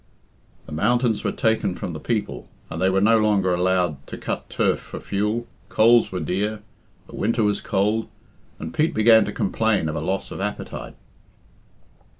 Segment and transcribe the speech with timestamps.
[0.65, 4.49] The mountains were taken from the people, and they were no longer allowed "to cut
[4.49, 6.63] turf for fuel; coals were dear,
[7.05, 8.07] the winter was cold,
[8.57, 10.95] and Pete began to complain of a loss of appetite.